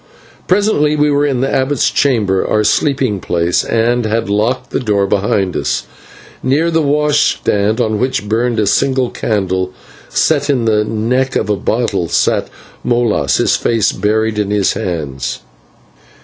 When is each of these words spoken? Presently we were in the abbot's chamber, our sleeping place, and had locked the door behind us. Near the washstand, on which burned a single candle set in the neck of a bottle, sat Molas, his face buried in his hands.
Presently 0.47 0.95
we 0.95 1.11
were 1.11 1.27
in 1.27 1.41
the 1.41 1.53
abbot's 1.53 1.91
chamber, 1.91 2.43
our 2.43 2.63
sleeping 2.63 3.19
place, 3.19 3.63
and 3.63 4.03
had 4.03 4.31
locked 4.31 4.71
the 4.71 4.79
door 4.79 5.05
behind 5.05 5.55
us. 5.55 5.83
Near 6.41 6.71
the 6.71 6.81
washstand, 6.81 7.79
on 7.79 7.99
which 7.99 8.27
burned 8.27 8.59
a 8.59 8.65
single 8.65 9.11
candle 9.11 9.73
set 10.09 10.49
in 10.49 10.65
the 10.65 10.83
neck 10.83 11.35
of 11.35 11.51
a 11.51 11.55
bottle, 11.55 12.07
sat 12.07 12.47
Molas, 12.83 13.37
his 13.37 13.55
face 13.55 13.91
buried 13.91 14.39
in 14.39 14.49
his 14.49 14.73
hands. 14.73 15.41